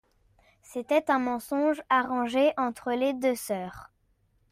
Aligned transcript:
C'était 0.63 1.11
un 1.11 1.19
mensonge 1.19 1.83
arrangé 1.91 2.53
entre 2.57 2.91
les 2.91 3.13
deux 3.13 3.35
soeurs. 3.35 3.91